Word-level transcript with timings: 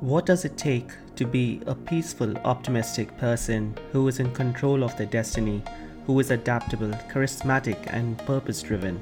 What 0.00 0.24
does 0.24 0.46
it 0.46 0.56
take 0.56 0.92
to 1.16 1.26
be 1.26 1.60
a 1.66 1.74
peaceful, 1.74 2.34
optimistic 2.38 3.14
person 3.18 3.76
who 3.92 4.08
is 4.08 4.18
in 4.18 4.32
control 4.32 4.82
of 4.82 4.96
their 4.96 5.06
destiny, 5.06 5.62
who 6.06 6.18
is 6.20 6.30
adaptable, 6.30 6.88
charismatic, 7.12 7.76
and 7.88 8.16
purpose 8.20 8.62
driven? 8.62 8.98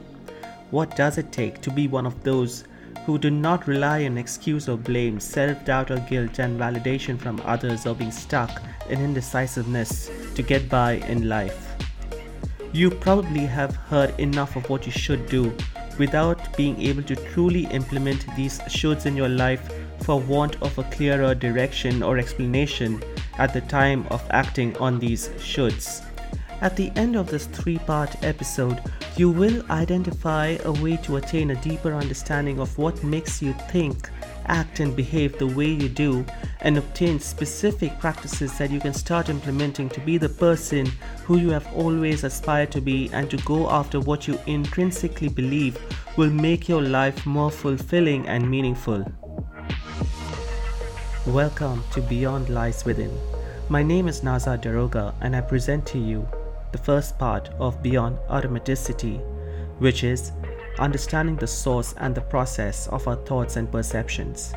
What 0.73 0.97
does 0.97 1.17
it 1.17 1.31
take 1.31 1.61
to 1.61 1.71
be 1.71 1.87
one 1.87 2.05
of 2.05 2.25
those 2.25 2.65
who 3.07 3.17
do 3.17 3.31
not 3.31 3.69
rely 3.69 4.07
on 4.07 4.19
excuse 4.19 4.69
or 4.69 4.77
blame, 4.77 5.21
self 5.21 5.65
doubt 5.65 5.93
or 5.93 6.01
guilt, 6.01 6.41
and 6.41 6.59
validation 6.59 7.17
from 7.17 7.41
others 7.45 7.87
or 7.87 7.95
being 7.95 8.11
stuck 8.11 8.61
in 8.91 9.01
indecisiveness 9.01 10.11
to 10.35 10.43
get 10.43 10.69
by 10.69 10.95
in 11.07 11.29
life? 11.29 11.77
You 12.73 12.91
probably 12.91 13.47
have 13.47 13.77
heard 13.77 14.19
enough 14.19 14.57
of 14.57 14.69
what 14.69 14.85
you 14.85 14.91
should 14.91 15.29
do 15.29 15.57
without 15.97 16.57
being 16.57 16.83
able 16.83 17.05
to 17.05 17.15
truly 17.15 17.67
implement 17.67 18.27
these 18.35 18.59
shoulds 18.63 19.07
in 19.07 19.17
your 19.17 19.29
life 19.29 19.78
for 20.03 20.21
want 20.21 20.61
of 20.63 20.79
a 20.79 20.85
clearer 20.85 21.35
direction 21.35 22.03
or 22.03 22.19
explanation 22.19 23.03
at 23.39 23.53
the 23.53 23.61
time 23.63 24.07
of 24.11 24.27
acting 24.31 24.77
on 24.79 24.99
these 24.99 25.29
shoulds. 25.39 26.05
At 26.61 26.75
the 26.75 26.91
end 26.97 27.15
of 27.15 27.29
this 27.29 27.47
three 27.47 27.79
part 27.79 28.23
episode, 28.25 28.83
you 29.17 29.31
will 29.31 29.65
identify 29.71 30.57
a 30.65 30.73
way 30.73 30.97
to 30.99 31.17
attain 31.17 31.51
a 31.51 31.63
deeper 31.63 31.95
understanding 31.95 32.59
of 32.59 32.77
what 32.77 33.05
makes 33.05 33.41
you 33.41 33.53
think, 33.71 34.11
act, 34.47 34.81
and 34.81 34.97
behave 34.97 35.39
the 35.39 35.47
way 35.47 35.67
you 35.67 35.89
do, 35.89 36.27
and 36.61 36.77
obtain 36.77 37.21
specific 37.21 37.97
practices 38.01 38.59
that 38.59 38.71
you 38.71 38.81
can 38.81 38.93
start 38.93 39.29
implementing 39.29 39.89
to 39.91 40.01
be 40.01 40.19
the 40.19 40.29
person 40.29 40.87
who 41.25 41.39
you 41.39 41.51
have 41.51 41.67
always 41.75 42.25
aspired 42.25 42.73
to 42.73 42.81
be 42.81 43.09
and 43.13 43.31
to 43.31 43.37
go 43.39 43.71
after 43.71 44.01
what 44.01 44.27
you 44.27 44.39
intrinsically 44.47 45.29
believe 45.29 45.79
will 46.17 46.31
make 46.31 46.69
your 46.69 46.83
life 46.83 47.25
more 47.25 47.53
fulfilling 47.53 48.27
and 48.27 48.51
meaningful. 48.51 49.05
Welcome 51.29 51.85
to 51.93 52.01
Beyond 52.01 52.49
Lies 52.49 52.87
Within. 52.87 53.15
My 53.69 53.83
name 53.83 54.09
is 54.09 54.23
Nauzad 54.23 54.63
Daroga, 54.63 55.13
and 55.21 55.37
I 55.37 55.43
present 55.43 55.85
to 55.89 55.99
you 55.99 56.27
the 56.73 56.79
first 56.79 57.19
part 57.19 57.51
of 57.59 57.83
Beyond 57.83 58.17
Automaticity, 58.31 59.21
which 59.79 60.05
is 60.05 60.33
understanding 60.79 61.37
the 61.37 61.47
source 61.47 61.95
and 61.99 62.15
the 62.15 62.23
process 62.23 62.89
of 62.89 63.07
our 63.07 63.17
thoughts 63.17 63.57
and 63.57 63.71
perceptions. 63.71 64.55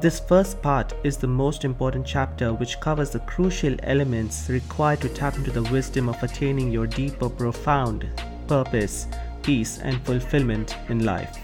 This 0.00 0.18
first 0.18 0.62
part 0.62 0.94
is 1.04 1.18
the 1.18 1.26
most 1.26 1.62
important 1.62 2.06
chapter, 2.06 2.54
which 2.54 2.80
covers 2.80 3.10
the 3.10 3.20
crucial 3.20 3.76
elements 3.82 4.48
required 4.48 5.02
to 5.02 5.10
tap 5.10 5.36
into 5.36 5.50
the 5.50 5.70
wisdom 5.70 6.08
of 6.08 6.22
attaining 6.22 6.72
your 6.72 6.86
deeper, 6.86 7.28
profound 7.28 8.08
purpose, 8.48 9.08
peace, 9.42 9.78
and 9.80 10.02
fulfillment 10.06 10.74
in 10.88 11.04
life. 11.04 11.36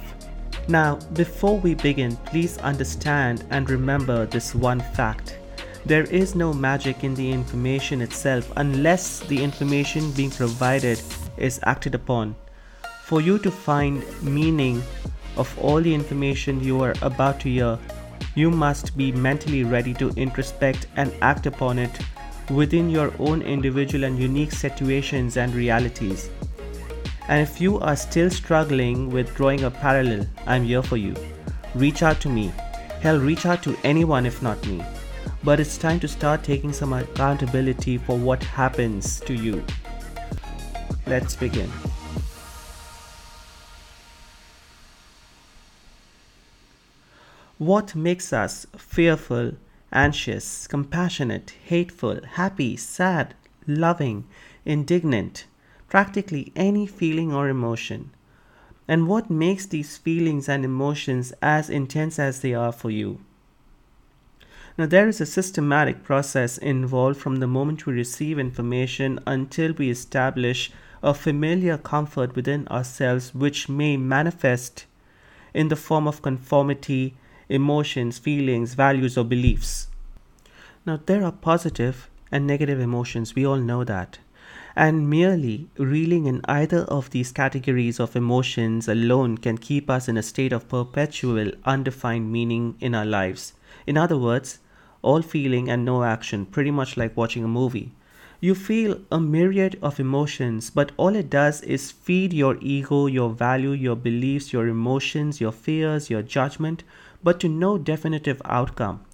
Now, 0.69 0.97
before 1.15 1.59
we 1.59 1.75
begin, 1.75 2.17
please 2.25 2.59
understand 2.59 3.45
and 3.51 3.69
remember 3.69 4.27
this 4.27 4.55
one 4.55 4.81
fact 4.81 5.39
there 5.85 6.05
is 6.05 6.37
no 6.37 6.53
magic 6.53 7.03
in 7.03 7.13
the 7.15 7.33
information 7.33 8.01
itself 8.03 8.53
unless 8.57 9.19
the 9.19 9.43
information 9.43 10.13
being 10.13 10.31
provided 10.31 11.03
is 11.37 11.59
acted 11.65 11.97
upon. 11.97 12.37
For 13.03 13.21
you 13.21 13.41
to 13.41 13.51
find 13.51 14.05
meaning 14.23 14.81
of 15.37 15.53
all 15.59 15.81
the 15.81 15.93
information 15.93 16.63
you 16.63 16.81
are 16.83 16.95
about 17.03 17.41
to 17.41 17.49
hear, 17.49 17.79
you 18.37 18.49
must 18.49 18.97
be 18.97 19.11
mentally 19.11 19.65
ready 19.65 19.93
to 19.95 20.11
introspect 20.11 20.87
and 20.95 21.13
act 21.21 21.47
upon 21.47 21.81
it 21.81 21.91
within 22.49 22.89
your 22.89 23.13
own 23.19 23.43
individual 23.43 24.05
and 24.05 24.17
unique 24.19 24.53
situations 24.53 25.37
and 25.37 25.53
realities. 25.53 26.31
And 27.28 27.41
if 27.41 27.61
you 27.61 27.78
are 27.81 27.97
still 27.97 28.31
struggling 28.31 29.11
with 29.11 29.34
drawing 29.34 29.65
a 29.65 29.70
parallel, 29.70 30.27
I'm 30.47 30.65
here 30.65 30.83
for 30.83 30.97
you. 30.97 31.15
Reach 31.75 32.03
out 32.03 32.20
to 32.23 32.28
me. 32.28 32.53
Hell, 33.01 33.19
reach 33.19 33.47
out 33.47 33.62
to 33.62 33.77
anyone 33.84 34.27
if 34.27 34.42
not 34.42 34.65
me 34.67 34.83
but 35.45 35.59
it's 35.59 35.77
time 35.77 35.98
to 36.00 36.09
start 36.09 36.43
taking 36.45 36.73
some 36.73 36.93
accountability 36.93 37.98
for 37.98 38.17
what 38.17 38.43
happens 38.43 39.20
to 39.20 39.34
you. 39.34 39.65
Let's 41.06 41.34
begin. 41.34 41.71
What 47.59 47.94
makes 47.94 48.33
us 48.33 48.66
fearful, 48.77 49.53
anxious, 49.93 50.66
compassionate, 50.66 51.54
hateful, 51.65 52.21
happy, 52.25 52.77
sad, 52.77 53.34
loving, 53.66 54.25
indignant? 54.65 55.44
Practically 55.92 56.54
any 56.56 56.86
feeling 56.86 57.34
or 57.34 57.50
emotion. 57.50 58.12
And 58.88 59.06
what 59.06 59.28
makes 59.28 59.66
these 59.66 59.98
feelings 59.98 60.48
and 60.48 60.64
emotions 60.64 61.34
as 61.42 61.69
intense 61.69 62.19
as 62.19 62.41
they 62.41 62.54
are 62.54 62.72
for 62.72 62.91
you? 62.91 63.20
Now, 64.78 64.86
there 64.86 65.06
is 65.06 65.20
a 65.20 65.26
systematic 65.26 66.03
process 66.03 66.56
involved 66.56 67.20
from 67.20 67.36
the 67.36 67.47
moment 67.47 67.84
we 67.84 67.92
receive 67.92 68.38
information 68.38 69.20
until 69.26 69.75
we 69.75 69.91
establish 69.91 70.72
a 71.03 71.12
familiar 71.12 71.76
comfort 71.76 72.34
within 72.34 72.66
ourselves, 72.69 73.34
which 73.34 73.69
may 73.69 73.98
manifest 73.98 74.86
in 75.53 75.69
the 75.69 75.76
form 75.76 76.09
of 76.09 76.22
conformity, 76.22 77.16
emotions, 77.50 78.16
feelings, 78.16 78.72
values, 78.72 79.19
or 79.19 79.24
beliefs. 79.24 79.88
Now, 80.86 81.00
there 81.04 81.22
are 81.22 81.32
positive 81.32 82.09
and 82.30 82.47
negative 82.47 82.80
emotions, 82.80 83.34
we 83.34 83.44
all 83.44 83.59
know 83.59 83.84
that. 83.84 84.20
And 84.75 85.10
merely 85.10 85.69
reeling 85.77 86.27
in 86.27 86.41
either 86.47 86.84
of 86.84 87.10
these 87.10 87.31
categories 87.31 88.00
of 88.00 88.16
emotions 88.16 88.88
alone 88.88 89.37
can 89.37 89.59
keep 89.59 89.91
us 89.91 90.09
in 90.09 90.16
a 90.16 90.22
state 90.22 90.53
of 90.53 90.69
perpetual, 90.69 91.53
undefined 91.65 92.33
meaning 92.33 92.77
in 92.81 92.94
our 92.94 93.05
lives. 93.05 93.53
In 93.87 93.99
other 93.99 94.16
words, 94.16 94.60
all 95.03 95.21
feeling 95.21 95.69
and 95.69 95.84
no 95.84 96.05
action, 96.05 96.47
pretty 96.47 96.71
much 96.71 96.97
like 96.97 97.16
watching 97.16 97.44
a 97.44 97.49
movie. 97.49 97.93
You 98.41 98.55
feel 98.55 99.00
a 99.10 99.21
myriad 99.21 99.78
of 99.83 100.00
emotions, 100.00 100.71
but 100.71 100.91
all 100.97 101.15
it 101.15 101.31
does 101.31 101.60
is 101.62 101.93
feed 101.93 102.33
your 102.33 102.56
ego, 102.60 103.06
your 103.06 103.31
value, 103.31 103.71
your 103.71 103.94
beliefs, 103.94 104.53
your 104.53 104.66
emotions, 104.69 105.41
your 105.41 105.53
fears, 105.53 106.10
your 106.10 106.22
judgment, 106.22 106.83
but 107.22 107.39
to 107.41 107.49
no 107.49 107.78
definitive 107.78 108.43
outcome. 108.44 109.04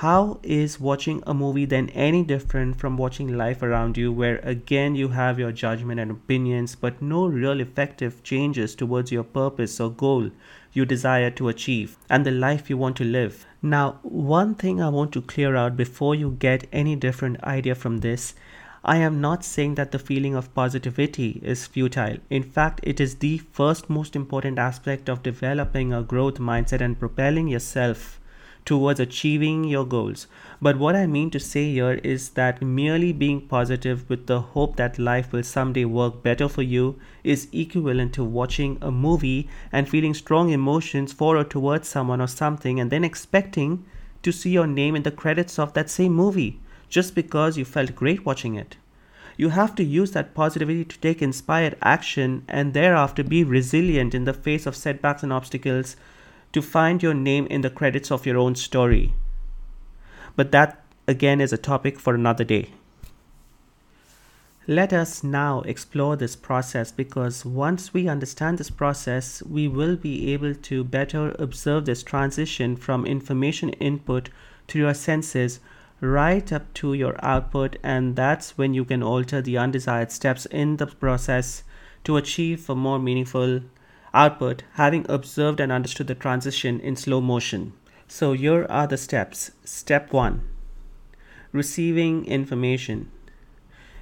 How 0.00 0.40
is 0.42 0.78
watching 0.78 1.22
a 1.26 1.32
movie 1.32 1.64
then 1.64 1.88
any 1.88 2.22
different 2.22 2.78
from 2.78 2.98
watching 2.98 3.38
life 3.38 3.62
around 3.62 3.96
you, 3.96 4.12
where 4.12 4.40
again 4.42 4.94
you 4.94 5.08
have 5.08 5.38
your 5.38 5.52
judgment 5.52 5.98
and 5.98 6.10
opinions, 6.10 6.74
but 6.74 7.00
no 7.00 7.24
real 7.24 7.60
effective 7.60 8.22
changes 8.22 8.74
towards 8.74 9.10
your 9.10 9.24
purpose 9.24 9.80
or 9.80 9.90
goal 9.90 10.30
you 10.74 10.84
desire 10.84 11.30
to 11.30 11.48
achieve 11.48 11.96
and 12.10 12.26
the 12.26 12.30
life 12.30 12.68
you 12.68 12.76
want 12.76 12.96
to 12.96 13.04
live? 13.04 13.46
Now, 13.62 13.98
one 14.02 14.54
thing 14.54 14.82
I 14.82 14.90
want 14.90 15.12
to 15.12 15.22
clear 15.22 15.56
out 15.56 15.78
before 15.78 16.14
you 16.14 16.36
get 16.38 16.68
any 16.74 16.94
different 16.94 17.42
idea 17.42 17.74
from 17.74 18.00
this 18.00 18.34
I 18.84 18.98
am 18.98 19.22
not 19.22 19.46
saying 19.46 19.76
that 19.76 19.92
the 19.92 19.98
feeling 19.98 20.34
of 20.34 20.54
positivity 20.54 21.40
is 21.42 21.66
futile. 21.66 22.18
In 22.28 22.42
fact, 22.42 22.80
it 22.82 23.00
is 23.00 23.14
the 23.14 23.38
first 23.38 23.88
most 23.88 24.14
important 24.14 24.58
aspect 24.58 25.08
of 25.08 25.22
developing 25.22 25.94
a 25.94 26.02
growth 26.02 26.36
mindset 26.36 26.82
and 26.82 27.00
propelling 27.00 27.48
yourself 27.48 28.20
towards 28.66 29.00
achieving 29.00 29.64
your 29.64 29.86
goals. 29.86 30.26
But 30.60 30.78
what 30.78 30.96
I 30.96 31.06
mean 31.06 31.30
to 31.30 31.40
say 31.40 31.70
here 31.70 32.00
is 32.02 32.30
that 32.30 32.60
merely 32.60 33.12
being 33.12 33.40
positive 33.40 34.08
with 34.10 34.26
the 34.26 34.40
hope 34.40 34.76
that 34.76 34.98
life 34.98 35.32
will 35.32 35.44
someday 35.44 35.84
work 35.84 36.22
better 36.22 36.48
for 36.48 36.62
you 36.62 36.98
is 37.22 37.48
equivalent 37.52 38.12
to 38.14 38.24
watching 38.24 38.76
a 38.82 38.90
movie 38.90 39.48
and 39.70 39.88
feeling 39.88 40.14
strong 40.14 40.50
emotions 40.50 41.12
for 41.12 41.36
or 41.36 41.44
towards 41.44 41.88
someone 41.88 42.20
or 42.20 42.26
something 42.26 42.80
and 42.80 42.90
then 42.90 43.04
expecting 43.04 43.84
to 44.22 44.32
see 44.32 44.50
your 44.50 44.66
name 44.66 44.96
in 44.96 45.04
the 45.04 45.10
credits 45.10 45.58
of 45.58 45.72
that 45.74 45.88
same 45.88 46.12
movie 46.12 46.58
just 46.88 47.14
because 47.14 47.56
you 47.56 47.64
felt 47.64 47.94
great 47.94 48.26
watching 48.26 48.56
it. 48.56 48.76
You 49.36 49.50
have 49.50 49.74
to 49.76 49.84
use 49.84 50.12
that 50.12 50.34
positivity 50.34 50.84
to 50.84 50.98
take 50.98 51.22
inspired 51.22 51.76
action 51.82 52.42
and 52.48 52.74
thereafter 52.74 53.22
be 53.22 53.44
resilient 53.44 54.14
in 54.14 54.24
the 54.24 54.32
face 54.32 54.66
of 54.66 54.74
setbacks 54.74 55.22
and 55.22 55.32
obstacles 55.32 55.94
to 56.56 56.62
find 56.62 57.02
your 57.02 57.12
name 57.12 57.46
in 57.48 57.60
the 57.60 57.68
credits 57.68 58.10
of 58.10 58.24
your 58.24 58.38
own 58.38 58.54
story. 58.54 59.12
But 60.36 60.52
that 60.52 60.82
again 61.06 61.38
is 61.38 61.52
a 61.52 61.58
topic 61.58 62.00
for 62.00 62.14
another 62.14 62.44
day. 62.44 62.70
Let 64.66 64.90
us 64.90 65.22
now 65.22 65.60
explore 65.66 66.16
this 66.16 66.34
process 66.34 66.90
because 66.90 67.44
once 67.44 67.92
we 67.92 68.08
understand 68.08 68.56
this 68.56 68.70
process, 68.70 69.42
we 69.42 69.68
will 69.68 69.96
be 69.96 70.32
able 70.32 70.54
to 70.54 70.82
better 70.82 71.36
observe 71.38 71.84
this 71.84 72.02
transition 72.02 72.74
from 72.74 73.04
information 73.04 73.68
input 73.74 74.30
to 74.68 74.78
your 74.78 74.94
senses 74.94 75.60
right 76.00 76.50
up 76.50 76.72
to 76.80 76.94
your 76.94 77.22
output, 77.22 77.76
and 77.82 78.16
that's 78.16 78.56
when 78.56 78.72
you 78.72 78.86
can 78.86 79.02
alter 79.02 79.42
the 79.42 79.58
undesired 79.58 80.10
steps 80.10 80.46
in 80.46 80.78
the 80.78 80.86
process 80.86 81.64
to 82.04 82.16
achieve 82.16 82.70
a 82.70 82.74
more 82.74 82.98
meaningful 82.98 83.60
output 84.16 84.62
having 84.74 85.04
observed 85.08 85.60
and 85.60 85.70
understood 85.70 86.06
the 86.06 86.14
transition 86.14 86.80
in 86.80 86.96
slow 86.96 87.20
motion. 87.20 87.74
So 88.08 88.32
here 88.32 88.66
are 88.70 88.86
the 88.86 88.96
steps. 88.96 89.50
Step 89.64 90.12
1 90.12 90.40
Receiving 91.52 92.24
information. 92.26 93.10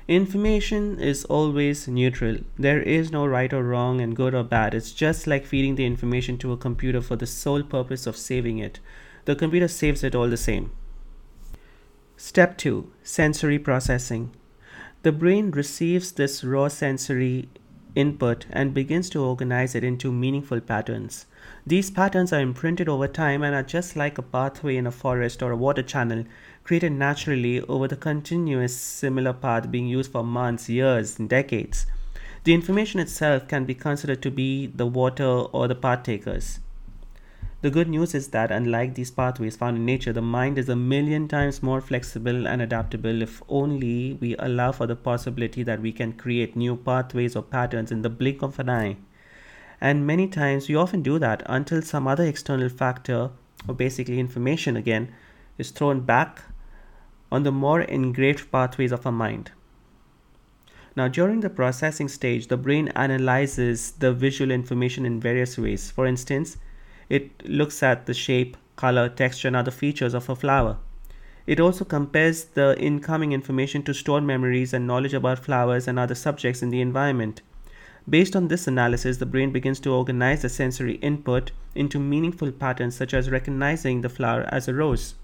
Information 0.07 1.01
is 1.01 1.25
always 1.25 1.89
neutral. 1.89 2.37
There 2.59 2.81
is 2.83 3.11
no 3.11 3.27
right 3.27 3.53
or 3.53 3.63
wrong 3.63 4.01
and 4.01 4.15
good 4.15 4.35
or 4.35 4.45
bad. 4.45 4.75
It's 4.75 4.93
just 4.93 5.27
like 5.27 5.47
feeding 5.47 5.77
the 5.77 5.87
information 5.87 6.37
to 6.39 6.53
a 6.53 6.59
computer 6.59 7.01
for 7.01 7.17
the 7.17 7.27
sole 7.27 7.63
purpose 7.63 8.07
of 8.07 8.17
saving 8.17 8.59
it. 8.59 8.81
the 9.25 9.35
computer 9.35 9.69
saves 9.69 10.05
it 10.05 10.15
all 10.15 10.29
the 10.29 10.37
same. 10.37 10.71
Step 12.17 12.59
2 12.59 12.91
Sensory 13.03 13.59
Processing. 13.59 14.31
The 15.03 15.13
brain 15.13 15.51
receives 15.51 16.13
this 16.13 16.45
raw 16.45 16.69
sensory 16.69 17.49
input 17.95 18.47
and 18.51 18.75
begins 18.75 19.09
to 19.11 19.23
organize 19.23 19.75
it 19.75 19.85
into 19.85 20.13
meaningful 20.13 20.61
patterns. 20.61 21.27
These 21.67 21.91
patterns 21.91 22.33
are 22.33 22.41
imprinted 22.41 22.89
over 22.89 23.09
time 23.09 23.43
and 23.43 23.55
are 23.55 23.63
just 23.63 23.97
like 23.97 24.19
a 24.19 24.23
pathway 24.23 24.77
in 24.77 24.87
a 24.87 24.91
forest 24.91 25.43
or 25.43 25.53
a 25.53 25.57
water 25.57 25.83
channel 25.83 26.25
created 26.65 26.93
naturally 26.93 27.61
over 27.63 27.87
the 27.87 27.97
continuous 27.97 28.77
similar 28.77 29.33
path 29.33 29.71
being 29.71 29.87
used 29.87 30.13
for 30.13 30.25
months, 30.25 30.69
years, 30.69 31.19
and 31.19 31.29
decades. 31.29 31.87
The 32.45 32.55
information 32.55 33.01
itself 33.01 33.49
can 33.49 33.65
be 33.65 33.75
considered 33.75 34.23
to 34.23 34.31
be 34.31 34.67
the 34.67 34.87
water 34.87 35.25
or 35.25 35.69
the 35.69 35.75
path 35.75 36.03
takers. 36.03 36.59
The 37.65 37.71
good 37.71 37.89
news 37.89 38.15
is 38.15 38.29
that, 38.29 38.51
unlike 38.51 38.95
these 38.95 39.11
pathways 39.11 39.57
found 39.57 39.79
in 39.79 39.87
nature, 39.87 40.13
the 40.13 40.21
mind 40.21 40.59
is 40.59 40.69
a 40.69 40.77
million 40.77 41.29
times 41.29 41.63
more 41.63 41.81
flexible 41.81 42.47
and 42.47 42.61
adaptable 42.61 43.23
if 43.23 43.43
only 43.49 44.19
we 44.21 44.37
allow 44.39 44.71
for 44.71 44.87
the 44.87 44.95
possibility 44.95 45.63
that 45.63 45.81
we 45.81 45.91
can 45.91 46.13
create 46.13 46.57
new 46.57 46.77
pathways 46.77 47.35
or 47.35 47.43
patterns 47.43 47.91
in 47.91 48.03
the 48.03 48.11
blink 48.11 48.43
of 48.43 48.59
an 48.59 48.69
eye. 48.69 48.99
And 49.81 50.07
many 50.07 50.29
times 50.29 50.69
we 50.69 50.77
often 50.77 51.01
do 51.01 51.19
that 51.21 51.43
until 51.47 51.81
some 51.81 52.07
other 52.07 52.25
external 52.25 52.69
factor, 52.69 53.31
or 53.67 53.75
basically 53.75 54.21
information 54.21 54.77
again, 54.77 55.15
is 55.57 55.71
thrown 55.71 56.03
back 56.03 56.43
on 57.33 57.45
the 57.45 57.51
more 57.51 57.81
engraved 57.81 58.53
pathways 58.53 58.93
of 58.93 59.07
our 59.07 59.13
mind. 59.13 59.53
Now, 60.95 61.09
during 61.09 61.41
the 61.41 61.49
processing 61.49 62.09
stage, 62.09 62.49
the 62.49 62.59
brain 62.59 62.89
analyzes 62.89 63.93
the 63.93 64.13
visual 64.13 64.51
information 64.51 65.07
in 65.07 65.19
various 65.19 65.57
ways. 65.57 65.91
For 65.91 66.07
instance, 66.07 66.59
it 67.15 67.49
looks 67.49 67.83
at 67.83 68.07
the 68.07 68.15
shape, 68.15 68.57
color, 68.75 69.09
texture, 69.09 69.49
and 69.49 69.57
other 69.57 69.71
features 69.71 70.15
of 70.15 70.29
a 70.29 70.35
flower. 70.35 70.77
It 71.47 71.61
also 71.61 71.85
compares 71.85 72.45
the 72.45 72.77
incoming 72.79 73.33
information 73.33 73.83
to 73.85 73.95
stored 73.95 74.25
memories 74.25 74.73
and 74.73 74.87
knowledge 74.87 75.15
about 75.15 75.45
flowers 75.45 75.87
and 75.87 75.99
other 75.99 76.15
subjects 76.15 76.63
in 76.63 76.71
the 76.71 76.81
environment. 76.81 77.43
Based 78.09 78.35
on 78.35 78.49
this 78.49 78.67
analysis, 78.67 79.19
the 79.19 79.27
brain 79.27 79.53
begins 79.53 79.79
to 79.81 79.93
organize 79.93 80.43
the 80.43 80.49
sensory 80.49 80.95
input 80.97 81.53
into 81.75 82.01
meaningful 82.01 82.51
patterns, 82.51 82.97
such 82.97 83.15
as 83.15 83.31
recognizing 83.31 84.01
the 84.01 84.09
flower 84.09 84.49
as 84.49 84.67
a 84.67 84.75
rose. 84.75 85.15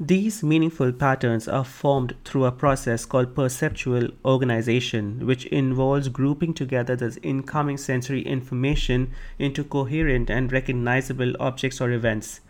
These 0.00 0.42
meaningful 0.42 0.90
patterns 0.90 1.46
are 1.46 1.64
formed 1.64 2.16
through 2.24 2.46
a 2.46 2.50
process 2.50 3.04
called 3.04 3.36
perceptual 3.36 4.08
organization, 4.24 5.24
which 5.24 5.46
involves 5.46 6.08
grouping 6.08 6.52
together 6.52 6.96
the 6.96 7.16
incoming 7.22 7.76
sensory 7.76 8.22
information 8.22 9.12
into 9.38 9.62
coherent 9.62 10.30
and 10.30 10.52
recognizable 10.52 11.34
objects 11.38 11.80
or 11.80 11.92
events. 11.92 12.40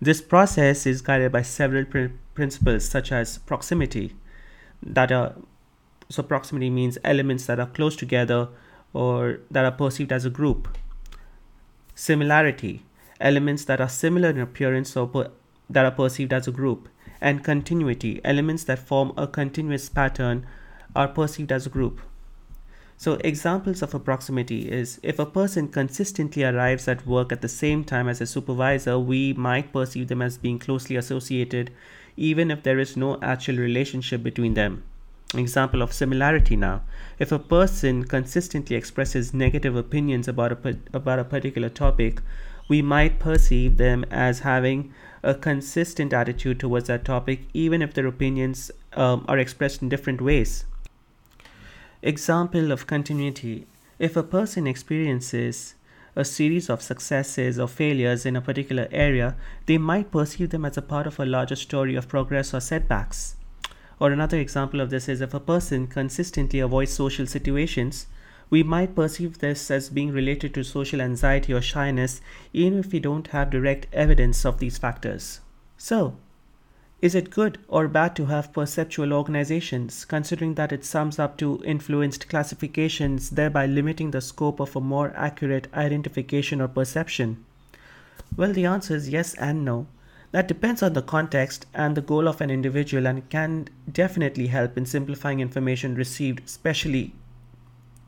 This 0.00 0.22
process 0.22 0.86
is 0.86 1.02
guided 1.02 1.30
by 1.30 1.42
several 1.42 1.84
pr- 1.84 2.06
principles, 2.32 2.86
such 2.86 3.12
as 3.12 3.36
proximity, 3.36 4.16
that 4.82 5.12
are 5.12 5.34
so 6.08 6.22
proximity 6.22 6.70
means 6.70 6.96
elements 7.04 7.44
that 7.44 7.60
are 7.60 7.66
close 7.66 7.96
together 7.96 8.48
or 8.94 9.40
that 9.50 9.66
are 9.66 9.72
perceived 9.72 10.10
as 10.10 10.24
a 10.24 10.30
group. 10.30 10.78
Similarity, 11.94 12.86
elements 13.20 13.66
that 13.66 13.82
are 13.82 13.90
similar 13.90 14.30
in 14.30 14.40
appearance 14.40 14.96
or 14.96 15.06
per- 15.06 15.30
that 15.68 15.84
are 15.84 15.90
perceived 15.90 16.32
as 16.32 16.48
a 16.48 16.52
group 16.52 16.88
and 17.24 17.42
continuity, 17.42 18.20
elements 18.22 18.64
that 18.64 18.78
form 18.78 19.10
a 19.16 19.26
continuous 19.26 19.88
pattern, 19.88 20.46
are 20.94 21.08
perceived 21.08 21.50
as 21.50 21.66
a 21.66 21.70
group. 21.70 22.00
So, 22.98 23.14
examples 23.24 23.80
of 23.80 23.94
a 23.94 23.98
proximity 23.98 24.70
is 24.70 25.00
if 25.02 25.18
a 25.18 25.24
person 25.24 25.68
consistently 25.68 26.44
arrives 26.44 26.86
at 26.86 27.06
work 27.06 27.32
at 27.32 27.40
the 27.40 27.48
same 27.48 27.82
time 27.82 28.08
as 28.08 28.20
a 28.20 28.26
supervisor, 28.26 28.98
we 28.98 29.32
might 29.32 29.72
perceive 29.72 30.08
them 30.08 30.20
as 30.20 30.36
being 30.36 30.58
closely 30.58 30.96
associated, 30.96 31.70
even 32.16 32.50
if 32.50 32.62
there 32.62 32.78
is 32.78 32.94
no 32.94 33.18
actual 33.22 33.56
relationship 33.56 34.22
between 34.22 34.52
them. 34.52 34.84
Example 35.34 35.80
of 35.80 35.94
similarity 35.94 36.56
now. 36.56 36.82
If 37.18 37.32
a 37.32 37.38
person 37.38 38.04
consistently 38.04 38.76
expresses 38.76 39.32
negative 39.32 39.74
opinions 39.76 40.28
about 40.28 40.52
a, 40.52 40.78
about 40.92 41.18
a 41.18 41.24
particular 41.24 41.70
topic, 41.70 42.20
we 42.68 42.82
might 42.82 43.18
perceive 43.18 43.76
them 43.76 44.04
as 44.10 44.40
having 44.40 44.92
a 45.22 45.34
consistent 45.34 46.12
attitude 46.12 46.60
towards 46.60 46.88
that 46.88 47.04
topic, 47.04 47.42
even 47.54 47.82
if 47.82 47.94
their 47.94 48.06
opinions 48.06 48.70
um, 48.92 49.24
are 49.28 49.38
expressed 49.38 49.82
in 49.82 49.88
different 49.88 50.20
ways. 50.20 50.64
Example 52.02 52.70
of 52.70 52.86
continuity 52.86 53.66
if 53.98 54.16
a 54.16 54.22
person 54.22 54.66
experiences 54.66 55.74
a 56.16 56.24
series 56.24 56.68
of 56.68 56.82
successes 56.82 57.58
or 57.58 57.68
failures 57.68 58.26
in 58.26 58.36
a 58.36 58.40
particular 58.40 58.88
area, 58.90 59.36
they 59.66 59.78
might 59.78 60.10
perceive 60.10 60.50
them 60.50 60.64
as 60.64 60.76
a 60.76 60.82
part 60.82 61.06
of 61.06 61.18
a 61.18 61.26
larger 61.26 61.56
story 61.56 61.94
of 61.94 62.08
progress 62.08 62.52
or 62.52 62.60
setbacks. 62.60 63.36
Or 64.00 64.10
another 64.10 64.38
example 64.38 64.80
of 64.80 64.90
this 64.90 65.08
is 65.08 65.20
if 65.20 65.34
a 65.34 65.40
person 65.40 65.86
consistently 65.86 66.60
avoids 66.60 66.92
social 66.92 67.26
situations, 67.26 68.06
we 68.50 68.62
might 68.62 68.94
perceive 68.94 69.38
this 69.38 69.70
as 69.70 69.88
being 69.90 70.12
related 70.12 70.54
to 70.54 70.62
social 70.62 71.00
anxiety 71.00 71.52
or 71.52 71.62
shyness, 71.62 72.20
even 72.52 72.78
if 72.78 72.92
we 72.92 73.00
don't 73.00 73.28
have 73.28 73.50
direct 73.50 73.86
evidence 73.92 74.44
of 74.44 74.58
these 74.58 74.78
factors. 74.78 75.40
So, 75.76 76.16
is 77.00 77.14
it 77.14 77.28
good 77.28 77.58
or 77.68 77.86
bad 77.86 78.16
to 78.16 78.26
have 78.26 78.52
perceptual 78.52 79.12
organizations, 79.12 80.04
considering 80.04 80.54
that 80.54 80.72
it 80.72 80.84
sums 80.84 81.18
up 81.18 81.36
to 81.36 81.62
influenced 81.64 82.28
classifications, 82.28 83.30
thereby 83.30 83.66
limiting 83.66 84.10
the 84.10 84.20
scope 84.20 84.58
of 84.60 84.74
a 84.74 84.80
more 84.80 85.12
accurate 85.14 85.68
identification 85.74 86.60
or 86.60 86.68
perception? 86.68 87.44
Well, 88.36 88.52
the 88.52 88.64
answer 88.64 88.96
is 88.96 89.10
yes 89.10 89.34
and 89.34 89.64
no. 89.64 89.86
That 90.30 90.48
depends 90.48 90.82
on 90.82 90.94
the 90.94 91.02
context 91.02 91.66
and 91.74 91.94
the 91.94 92.00
goal 92.00 92.26
of 92.26 92.40
an 92.40 92.50
individual 92.50 93.06
and 93.06 93.28
can 93.28 93.68
definitely 93.92 94.46
help 94.46 94.78
in 94.78 94.86
simplifying 94.86 95.40
information 95.40 95.94
received, 95.94 96.42
especially 96.46 97.12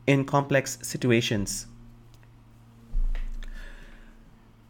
in 0.07 0.25
complex 0.25 0.79
situations. 0.81 1.67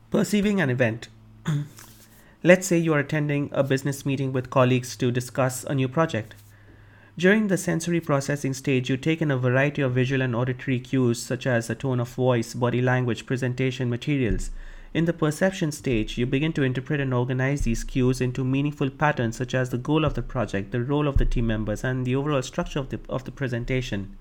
Perceiving 0.09 0.59
an 0.59 0.69
event. 0.69 1.09
Let's 2.43 2.67
say 2.67 2.77
you 2.77 2.93
are 2.93 2.99
attending 2.99 3.49
a 3.51 3.63
business 3.63 4.05
meeting 4.05 4.33
with 4.33 4.49
colleagues 4.49 4.95
to 4.97 5.11
discuss 5.11 5.63
a 5.63 5.75
new 5.75 5.87
project. 5.87 6.33
During 7.17 7.47
the 7.47 7.57
sensory 7.57 7.99
processing 7.99 8.53
stage, 8.53 8.89
you 8.89 8.97
take 8.97 9.21
in 9.21 9.31
a 9.31 9.37
variety 9.37 9.81
of 9.81 9.93
visual 9.93 10.21
and 10.21 10.35
auditory 10.35 10.79
cues 10.79 11.21
such 11.21 11.47
as 11.47 11.69
a 11.69 11.75
tone 11.75 11.99
of 11.99 12.09
voice, 12.09 12.53
body 12.53 12.81
language, 12.81 13.25
presentation 13.25 13.89
materials. 13.89 14.51
In 14.93 15.05
the 15.05 15.13
perception 15.13 15.71
stage, 15.71 16.17
you 16.17 16.25
begin 16.25 16.53
to 16.53 16.63
interpret 16.63 16.99
and 16.99 17.13
organize 17.13 17.61
these 17.61 17.83
cues 17.83 18.21
into 18.21 18.43
meaningful 18.43 18.89
patterns 18.89 19.37
such 19.37 19.53
as 19.53 19.69
the 19.69 19.77
goal 19.77 20.05
of 20.05 20.13
the 20.13 20.21
project, 20.21 20.71
the 20.71 20.83
role 20.83 21.07
of 21.07 21.17
the 21.17 21.25
team 21.25 21.47
members, 21.47 21.83
and 21.83 22.05
the 22.05 22.15
overall 22.15 22.41
structure 22.41 22.79
of 22.79 22.89
the, 22.89 22.99
of 23.09 23.23
the 23.23 23.31
presentation. 23.31 24.15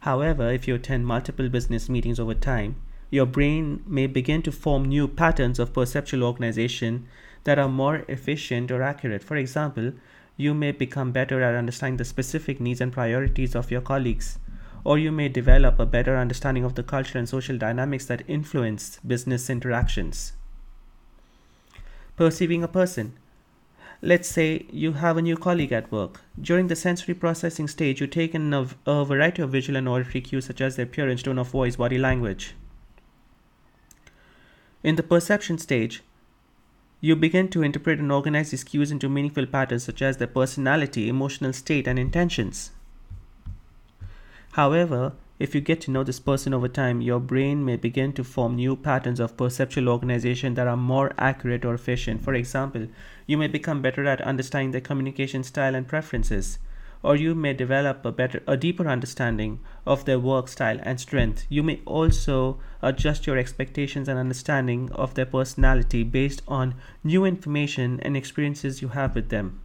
However, 0.00 0.50
if 0.50 0.68
you 0.68 0.74
attend 0.76 1.06
multiple 1.06 1.48
business 1.48 1.88
meetings 1.88 2.20
over 2.20 2.34
time, 2.34 2.76
your 3.10 3.26
brain 3.26 3.82
may 3.86 4.06
begin 4.06 4.42
to 4.42 4.52
form 4.52 4.84
new 4.84 5.08
patterns 5.08 5.58
of 5.58 5.72
perceptual 5.72 6.22
organization 6.24 7.06
that 7.44 7.58
are 7.58 7.68
more 7.68 8.04
efficient 8.08 8.70
or 8.70 8.82
accurate. 8.82 9.24
For 9.24 9.36
example, 9.36 9.92
you 10.36 10.54
may 10.54 10.72
become 10.72 11.10
better 11.10 11.42
at 11.42 11.54
understanding 11.54 11.96
the 11.96 12.04
specific 12.04 12.60
needs 12.60 12.80
and 12.80 12.92
priorities 12.92 13.54
of 13.54 13.70
your 13.70 13.80
colleagues, 13.80 14.38
or 14.84 14.98
you 14.98 15.10
may 15.10 15.28
develop 15.28 15.78
a 15.78 15.86
better 15.86 16.16
understanding 16.16 16.64
of 16.64 16.74
the 16.74 16.82
culture 16.82 17.18
and 17.18 17.28
social 17.28 17.58
dynamics 17.58 18.06
that 18.06 18.22
influence 18.28 19.00
business 19.06 19.50
interactions. 19.50 20.32
Perceiving 22.16 22.62
a 22.62 22.68
person. 22.68 23.14
Let's 24.00 24.28
say 24.28 24.64
you 24.70 24.92
have 24.92 25.16
a 25.16 25.22
new 25.22 25.36
colleague 25.36 25.72
at 25.72 25.90
work. 25.90 26.20
During 26.40 26.68
the 26.68 26.76
sensory 26.76 27.14
processing 27.14 27.66
stage, 27.66 28.00
you 28.00 28.06
take 28.06 28.34
in 28.34 28.54
a, 28.54 28.68
a 28.86 29.04
variety 29.04 29.42
of 29.42 29.50
visual 29.50 29.76
and 29.76 29.88
auditory 29.88 30.20
cues 30.20 30.46
such 30.46 30.60
as 30.60 30.76
their 30.76 30.84
appearance, 30.86 31.22
tone 31.22 31.38
of 31.38 31.48
voice, 31.48 31.76
body 31.76 31.98
language. 31.98 32.54
In 34.84 34.94
the 34.94 35.02
perception 35.02 35.58
stage, 35.58 36.02
you 37.00 37.16
begin 37.16 37.48
to 37.48 37.62
interpret 37.62 37.98
and 37.98 38.12
organize 38.12 38.52
these 38.52 38.64
cues 38.64 38.92
into 38.92 39.08
meaningful 39.08 39.46
patterns 39.46 39.84
such 39.84 40.00
as 40.02 40.16
their 40.16 40.28
personality, 40.28 41.08
emotional 41.08 41.52
state, 41.52 41.88
and 41.88 41.98
intentions. 41.98 42.70
However, 44.52 45.12
if 45.38 45.54
you 45.54 45.60
get 45.60 45.80
to 45.82 45.90
know 45.92 46.02
this 46.02 46.18
person 46.18 46.52
over 46.52 46.66
time, 46.66 47.00
your 47.00 47.20
brain 47.20 47.64
may 47.64 47.76
begin 47.76 48.12
to 48.12 48.24
form 48.24 48.56
new 48.56 48.74
patterns 48.74 49.20
of 49.20 49.36
perceptual 49.36 49.88
organization 49.88 50.54
that 50.54 50.66
are 50.66 50.76
more 50.76 51.12
accurate 51.16 51.64
or 51.64 51.74
efficient. 51.74 52.24
For 52.24 52.34
example, 52.34 52.88
you 53.26 53.38
may 53.38 53.46
become 53.46 53.80
better 53.80 54.04
at 54.04 54.20
understanding 54.20 54.72
their 54.72 54.80
communication 54.80 55.44
style 55.44 55.76
and 55.76 55.86
preferences, 55.86 56.58
or 57.04 57.14
you 57.14 57.36
may 57.36 57.52
develop 57.52 58.04
a 58.04 58.10
better 58.10 58.42
a 58.48 58.56
deeper 58.56 58.88
understanding 58.88 59.60
of 59.86 60.04
their 60.04 60.18
work 60.18 60.48
style 60.48 60.80
and 60.82 60.98
strength. 60.98 61.46
You 61.48 61.62
may 61.62 61.82
also 61.86 62.58
adjust 62.82 63.24
your 63.24 63.38
expectations 63.38 64.08
and 64.08 64.18
understanding 64.18 64.90
of 64.90 65.14
their 65.14 65.26
personality 65.26 66.02
based 66.02 66.42
on 66.48 66.74
new 67.04 67.24
information 67.24 68.00
and 68.00 68.16
experiences 68.16 68.82
you 68.82 68.88
have 68.88 69.14
with 69.14 69.28
them. 69.28 69.60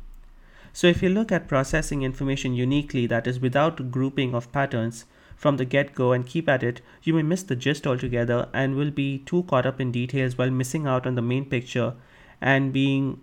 So 0.71 0.85
if 0.85 1.01
you 1.01 1.09
look 1.09 1.31
at 1.31 1.47
processing 1.47 2.03
information 2.03 2.53
uniquely 2.53 3.07
that 3.07 3.25
is 3.25 3.39
without 3.39 3.89
grouping 3.89 4.35
of 4.35 4.51
patterns, 4.51 5.05
from 5.35 5.57
the 5.57 5.65
get 5.65 5.93
go 5.93 6.11
and 6.11 6.25
keep 6.25 6.47
at 6.47 6.63
it, 6.63 6.81
you 7.03 7.13
may 7.13 7.21
miss 7.21 7.43
the 7.43 7.55
gist 7.55 7.85
altogether 7.85 8.49
and 8.53 8.75
will 8.75 8.91
be 8.91 9.19
too 9.19 9.43
caught 9.43 9.65
up 9.65 9.81
in 9.81 9.91
details 9.91 10.37
while 10.37 10.51
missing 10.51 10.87
out 10.87 11.05
on 11.05 11.15
the 11.15 11.21
main 11.21 11.45
picture 11.45 11.93
and 12.41 12.73
being 12.73 13.19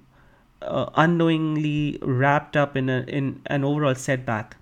uh, 0.62 0.90
unknowingly 0.95 1.99
wrapped 2.02 2.57
up 2.57 2.76
in, 2.76 2.88
a, 2.88 3.00
in 3.02 3.40
an 3.47 3.64
overall 3.64 3.95
setback. 3.95 4.57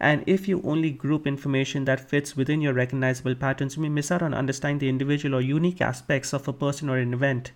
And 0.00 0.24
if 0.26 0.48
you 0.48 0.60
only 0.64 0.90
group 0.90 1.26
information 1.26 1.84
that 1.84 2.10
fits 2.10 2.36
within 2.36 2.60
your 2.60 2.72
recognizable 2.72 3.34
patterns, 3.34 3.76
you 3.76 3.82
may 3.82 3.88
miss 3.88 4.10
out 4.10 4.22
on 4.22 4.34
understanding 4.34 4.78
the 4.80 4.88
individual 4.88 5.36
or 5.36 5.40
unique 5.40 5.80
aspects 5.80 6.32
of 6.32 6.48
a 6.48 6.52
person 6.52 6.90
or 6.90 6.98
an 6.98 7.14
event, 7.14 7.52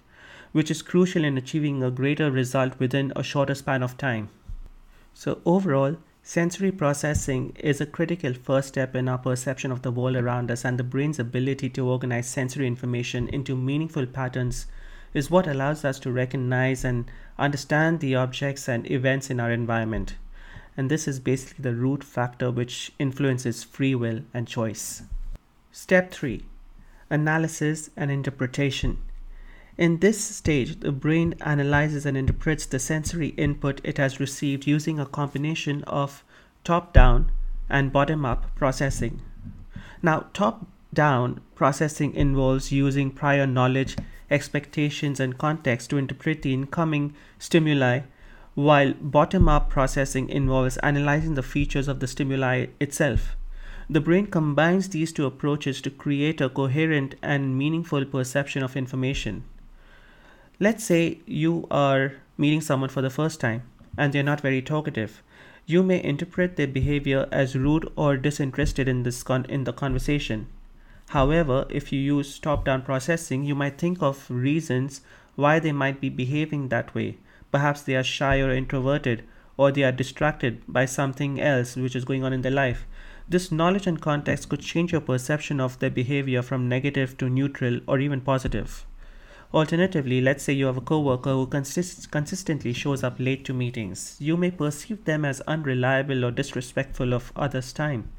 which 0.53 0.71
is 0.71 0.83
crucial 0.83 1.25
in 1.25 1.37
achieving 1.37 1.83
a 1.83 1.91
greater 1.91 2.31
result 2.31 2.79
within 2.79 3.13
a 3.17 3.23
shorter 3.23 3.55
span 3.55 3.83
of 3.83 3.99
time. 3.99 4.29
So, 5.13 5.41
overall, 5.45 5.97
sensory 6.29 6.71
processing 6.71 7.57
is 7.59 7.81
a 7.81 7.87
critical 7.87 8.35
first 8.35 8.69
step 8.69 8.95
in 8.95 9.09
our 9.09 9.17
perception 9.17 9.73
of 9.73 9.81
the 9.81 9.91
world 9.91 10.15
around 10.15 10.51
us, 10.51 10.63
and 10.63 10.79
the 10.79 10.85
brain's 10.85 11.19
ability 11.19 11.71
to 11.71 11.89
organize 11.89 12.29
sensory 12.29 12.67
information 12.67 13.27
into 13.29 13.57
meaningful 13.57 14.05
patterns 14.05 14.67
is 15.15 15.31
what 15.31 15.47
allows 15.47 15.87
us 15.87 15.99
to 15.99 16.13
recognize 16.13 16.85
and 16.85 17.11
understand 17.39 18.01
the 18.01 18.15
objects 18.15 18.69
and 18.69 18.91
events 18.91 19.31
in 19.31 19.41
our 19.41 19.51
environment. 19.51 20.17
And 20.77 20.91
this 20.91 21.09
is 21.09 21.19
basically 21.19 21.63
the 21.63 21.75
root 21.75 22.05
factor 22.05 22.51
which 22.51 22.93
influences 22.99 23.65
free 23.65 23.95
will 23.95 24.21
and 24.35 24.47
choice. 24.47 25.05
Step 25.73 26.11
3 26.13 26.45
Analysis 27.09 27.89
and 27.97 28.11
Interpretation. 28.11 28.99
In 29.79 30.01
this 30.01 30.23
stage, 30.23 30.81
the 30.81 30.91
brain 30.91 31.37
analyzes 31.41 32.05
and 32.05 32.17
interprets 32.17 32.67
the 32.67 32.81
sensory 32.81 33.29
input 33.29 33.81
it 33.85 33.97
has 33.99 34.19
received 34.19 34.67
using 34.67 34.99
a 34.99 35.07
combination 35.07 35.85
of 35.85 36.25
top 36.65 36.93
down 36.93 37.31
and 37.71 37.93
bottom 37.93 38.25
up 38.25 38.55
processing. 38.57 39.23
Now, 40.03 40.27
top 40.33 40.67
down 40.93 41.41
processing 41.55 42.13
involves 42.15 42.73
using 42.73 43.13
prior 43.13 43.47
knowledge 43.47 43.97
expectations, 44.31 45.21
and 45.21 45.39
context 45.39 45.91
to 45.91 45.97
interpret 45.97 46.43
the 46.43 46.53
incoming 46.53 47.15
stimuli, 47.39 48.01
while 48.55 48.93
bottom 48.95 49.49
up 49.49 49.71
processing 49.71 50.29
involves 50.29 50.77
analyzing 50.79 51.35
the 51.35 51.43
features 51.43 51.89
of 51.89 52.01
the 52.01 52.07
stimuli 52.07 52.67
itself. 52.81 53.37
The 53.89 54.01
brain 54.01 54.27
combines 54.27 54.89
these 54.89 55.13
two 55.13 55.25
approaches 55.25 55.81
to 55.83 55.91
create 55.91 56.41
a 56.41 56.49
coherent 56.49 57.15
and 57.23 57.57
meaningful 57.57 58.05
perception 58.05 58.63
of 58.63 58.77
information. 58.77 59.45
Let's 60.61 60.83
say 60.83 61.21
you 61.25 61.69
are 61.71 62.15
meeting 62.37 62.61
someone 62.61 62.91
for 62.91 63.01
the 63.01 63.11
first 63.11 63.39
time 63.39 63.63
and 63.97 64.13
they're 64.13 64.25
not 64.25 64.41
very 64.41 64.61
talkative. 64.61 65.23
You 65.67 65.85
may 65.85 66.03
interpret 66.03 66.57
their 66.57 66.67
behavior 66.67 67.29
as 67.31 67.55
rude 67.55 67.89
or 67.95 68.17
disinterested 68.17 68.89
in, 68.89 69.05
this 69.05 69.23
con- 69.23 69.47
in 69.49 69.63
the 69.63 69.73
conversation. 69.73 70.49
However, 71.11 71.65
if 71.71 71.93
you 71.93 72.01
use 72.01 72.41
top 72.41 72.65
down 72.65 72.83
processing, 72.83 73.45
you 73.45 73.55
might 73.55 73.79
think 73.79 74.03
of 74.03 74.29
reasons 74.29 75.01
why 75.37 75.61
they 75.61 75.71
might 75.71 76.01
be 76.01 76.09
behaving 76.09 76.71
that 76.71 76.93
way. 76.93 77.19
Perhaps 77.53 77.83
they 77.83 77.95
are 77.95 78.03
shy 78.03 78.41
or 78.41 78.51
introverted, 78.51 79.23
or 79.57 79.71
they 79.71 79.85
are 79.85 79.93
distracted 79.93 80.61
by 80.67 80.87
something 80.87 81.41
else 81.41 81.77
which 81.77 81.95
is 81.95 82.05
going 82.05 82.25
on 82.25 82.33
in 82.33 82.43
their 82.43 82.51
life. 82.51 82.85
This 83.29 83.53
knowledge 83.53 83.87
and 83.87 84.01
context 84.01 84.49
could 84.49 84.61
change 84.61 84.91
your 84.91 85.03
perception 85.03 85.61
of 85.61 85.79
their 85.79 85.89
behavior 85.89 86.43
from 86.43 86.69
negative 86.69 87.17
to 87.19 87.31
neutral 87.31 87.79
or 87.87 88.01
even 88.01 88.21
positive. 88.23 88.85
Alternatively, 89.55 90.21
let's 90.21 90.45
say 90.45 90.53
you 90.53 90.67
have 90.67 90.77
a 90.77 90.83
coworker 90.83 91.33
who 91.33 91.47
consist- 91.47 92.11
consistently 92.11 92.75
shows 92.75 93.03
up 93.03 93.19
late 93.19 93.47
to 93.47 93.55
meetings. 93.55 94.17
You 94.21 94.37
may 94.37 94.51
perceive 94.51 95.05
them 95.05 95.25
as 95.25 95.41
unreliable 95.43 96.23
or 96.25 96.31
disrespectful 96.31 97.15
of 97.15 97.33
others' 97.35 97.73
time. 97.73 98.11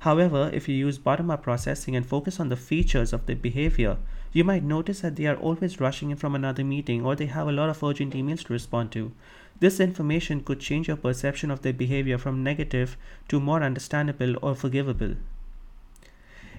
However, 0.00 0.50
if 0.52 0.68
you 0.68 0.74
use 0.74 0.98
bottom 0.98 1.30
up 1.30 1.44
processing 1.44 1.94
and 1.94 2.04
focus 2.04 2.40
on 2.40 2.48
the 2.48 2.56
features 2.56 3.12
of 3.12 3.26
their 3.26 3.36
behavior, 3.36 3.96
you 4.32 4.42
might 4.42 4.64
notice 4.64 5.00
that 5.00 5.14
they 5.14 5.26
are 5.26 5.36
always 5.36 5.80
rushing 5.80 6.10
in 6.10 6.16
from 6.16 6.34
another 6.34 6.64
meeting 6.64 7.06
or 7.06 7.14
they 7.14 7.26
have 7.26 7.46
a 7.46 7.52
lot 7.52 7.70
of 7.70 7.82
urgent 7.82 8.12
emails 8.12 8.44
to 8.46 8.52
respond 8.52 8.90
to. 8.92 9.12
This 9.60 9.78
information 9.80 10.42
could 10.42 10.60
change 10.60 10.88
your 10.88 10.96
perception 10.96 11.50
of 11.50 11.62
their 11.62 11.72
behavior 11.72 12.18
from 12.18 12.42
negative 12.42 12.96
to 13.28 13.40
more 13.40 13.62
understandable 13.62 14.34
or 14.42 14.54
forgivable. 14.54 15.14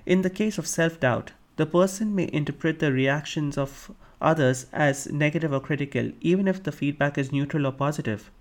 In 0.06 0.22
the 0.22 0.30
case 0.30 0.58
of 0.58 0.66
self 0.66 1.00
doubt, 1.00 1.34
the 1.58 1.66
person 1.66 2.16
may 2.16 2.30
interpret 2.32 2.80
the 2.80 2.92
reactions 2.92 3.58
of 3.58 3.92
others 4.22 4.68
as 4.72 5.12
negative 5.12 5.52
or 5.52 5.60
critical, 5.60 6.12
even 6.22 6.48
if 6.48 6.64
the 6.64 6.72
feedback 6.72 7.18
is 7.18 7.32
neutral 7.32 7.68
or 7.68 7.72
positive. 7.72 8.32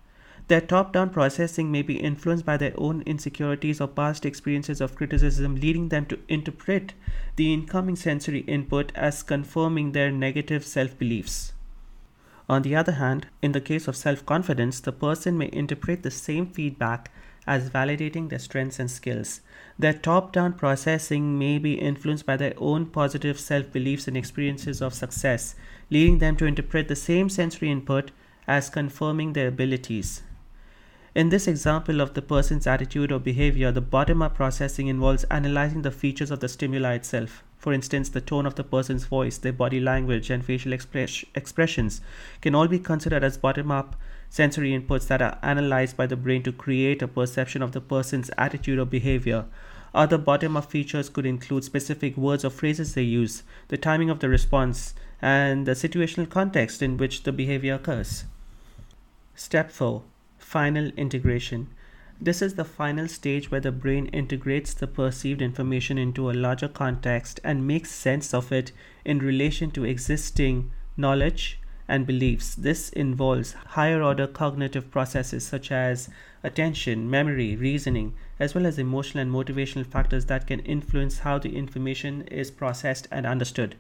Their 0.49 0.61
top 0.61 0.93
down 0.93 1.11
processing 1.11 1.73
may 1.73 1.83
be 1.83 1.99
influenced 1.99 2.47
by 2.47 2.57
their 2.57 2.75
own 2.79 3.03
insecurities 3.03 3.81
or 3.81 3.89
past 3.89 4.25
experiences 4.25 4.81
of 4.81 4.95
criticism, 4.95 5.57
leading 5.57 5.89
them 5.89 6.07
to 6.07 6.21
interpret 6.29 6.93
the 7.35 7.53
incoming 7.53 7.97
sensory 7.97 8.41
input 8.41 8.93
as 8.95 9.25
confirming 9.25 9.91
their 9.91 10.13
negative 10.13 10.65
self 10.65 10.97
beliefs. 10.97 11.53
On 12.49 12.63
the 12.63 12.77
other 12.77 12.93
hand, 12.93 13.27
in 13.43 13.51
the 13.53 13.61
case 13.61 13.89
of 13.89 13.97
self 13.97 14.25
confidence, 14.25 14.79
the 14.79 14.93
person 14.93 15.37
may 15.37 15.51
interpret 15.53 16.05
the 16.05 16.13
same 16.13 16.47
feedback 16.47 17.11
as 17.47 17.71
validating 17.71 18.29
their 18.29 18.39
strengths 18.39 18.79
and 18.79 18.91
skills. 18.91 19.41
Their 19.79 19.93
top 19.93 20.33
down 20.33 20.55
processing 20.55 21.39
may 21.39 21.59
be 21.59 21.75
influenced 21.75 22.27
by 22.27 22.37
their 22.37 22.55
own 22.57 22.87
positive 22.87 23.39
self 23.39 23.71
beliefs 23.73 24.09
and 24.09 24.17
experiences 24.17 24.83
of 24.83 24.95
success, 24.95 25.55
leading 25.91 26.19
them 26.19 26.37
to 26.37 26.47
interpret 26.47 26.89
the 26.89 26.97
same 26.97 27.29
sensory 27.29 27.71
input 27.71 28.11
as 28.49 28.71
confirming 28.71 29.33
their 29.33 29.49
abilities. 29.49 30.23
In 31.15 31.31
this 31.31 31.49
example 31.49 32.03
of 32.03 32.13
the 32.13 32.21
person's 32.21 32.67
attitude 32.67 33.11
or 33.11 33.19
behavior, 33.19 33.73
the 33.73 33.81
bottom 33.81 34.21
up 34.21 34.35
processing 34.35 34.89
involves 34.89 35.25
analyzing 35.25 35.81
the 35.81 35.91
features 35.91 36.31
of 36.31 36.41
the 36.41 36.49
stimuli 36.49 36.95
itself. 36.95 37.43
For 37.57 37.73
instance, 37.73 38.11
the 38.11 38.21
tone 38.21 38.45
of 38.45 38.57
the 38.57 38.63
person's 38.63 39.07
voice, 39.07 39.39
their 39.39 39.55
body 39.55 39.81
language, 39.81 40.29
and 40.29 40.45
facial 40.45 40.75
express- 40.75 41.25
expressions 41.35 42.03
can 42.43 42.55
all 42.55 42.69
be 42.69 42.79
considered 42.79 43.25
as 43.25 43.39
bottom 43.39 43.71
up 43.71 43.97
sensory 44.37 44.79
inputs 44.79 45.07
that 45.07 45.23
are 45.23 45.39
analyzed 45.43 45.97
by 45.97 46.07
the 46.07 46.15
brain 46.15 46.43
to 46.43 46.53
create 46.53 47.01
a 47.01 47.09
perception 47.09 47.63
of 47.63 47.73
the 47.73 47.81
person's 47.81 48.31
attitude 48.37 48.79
or 48.79 48.85
behavior. 48.85 49.47
Other 49.95 50.19
bottom 50.19 50.59
up 50.59 50.71
features 50.71 51.09
could 51.09 51.25
include 51.25 51.65
specific 51.65 52.19
words 52.19 52.45
or 52.45 52.51
phrases 52.51 52.93
they 52.93 53.03
use, 53.03 53.45
the 53.69 53.79
timing 53.79 54.11
of 54.11 54.21
the 54.21 54.29
response, 54.29 54.93
and 55.23 55.65
the 55.65 55.73
situational 55.73 56.29
context 56.29 56.83
in 56.83 56.99
which 56.99 57.23
the 57.23 57.33
behavior 57.33 57.77
occurs. 57.77 58.25
Step 59.35 59.71
4 59.71 60.03
Final 60.39 60.91
integration. 60.99 61.69
This 62.21 62.43
is 62.43 62.57
the 62.57 62.65
final 62.65 63.09
stage 63.09 63.51
where 63.51 63.61
the 63.61 63.73
brain 63.73 64.07
integrates 64.09 64.75
the 64.75 64.87
perceived 64.87 65.41
information 65.41 65.97
into 65.97 66.31
a 66.31 66.39
larger 66.45 66.69
context 66.69 67.41
and 67.43 67.67
makes 67.67 67.91
sense 67.91 68.35
of 68.35 68.53
it 68.53 68.73
in 69.03 69.19
relation 69.21 69.71
to 69.71 69.85
existing 69.85 70.71
knowledge 70.95 71.59
and 71.89 72.07
beliefs. 72.07 72.55
This 72.55 72.91
involves 72.91 73.53
higher 73.53 74.03
order 74.03 74.27
cognitive 74.27 74.91
processes 74.91 75.47
such 75.47 75.71
as 75.71 76.09
attention, 76.43 77.09
memory, 77.11 77.57
reasoning, 77.57 78.15
as 78.39 78.55
well 78.55 78.67
as 78.67 78.79
emotional 78.79 79.23
and 79.23 79.33
motivational 79.33 79.87
factors 79.87 80.27
that 80.27 80.47
can 80.47 80.61
influence 80.61 81.21
how 81.21 81.39
the 81.39 81.57
information 81.57 82.23
is 82.29 82.51
processed 82.51 83.09
and 83.11 83.27
understood. 83.27 83.77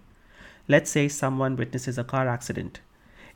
Let's 0.68 0.90
say 0.90 1.08
someone 1.08 1.56
witnesses 1.56 1.98
a 1.98 2.04
car 2.04 2.28
accident. 2.28 2.80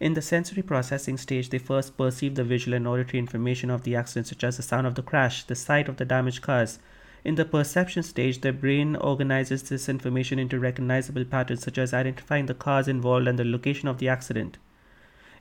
In 0.00 0.14
the 0.14 0.22
sensory 0.22 0.62
processing 0.62 1.18
stage, 1.18 1.50
they 1.50 1.58
first 1.58 1.96
perceive 1.96 2.34
the 2.34 2.42
visual 2.42 2.74
and 2.74 2.88
auditory 2.88 3.18
information 3.18 3.70
of 3.70 3.82
the 3.82 3.94
accident, 3.94 4.28
such 4.28 4.42
as 4.42 4.56
the 4.56 4.62
sound 4.62 4.86
of 4.86 4.94
the 4.94 5.02
crash, 5.02 5.44
the 5.44 5.54
sight 5.54 5.88
of 5.88 5.96
the 5.96 6.06
damaged 6.06 6.40
cars. 6.42 6.78
In 7.24 7.34
the 7.34 7.44
perception 7.44 8.02
stage, 8.02 8.40
the 8.40 8.52
brain 8.52 8.96
organizes 8.96 9.62
this 9.62 9.88
information 9.88 10.38
into 10.38 10.58
recognizable 10.58 11.24
patterns, 11.24 11.62
such 11.62 11.76
as 11.76 11.92
identifying 11.92 12.46
the 12.46 12.54
cars 12.54 12.88
involved 12.88 13.28
and 13.28 13.38
the 13.38 13.44
location 13.44 13.88
of 13.88 13.98
the 13.98 14.08
accident. 14.08 14.56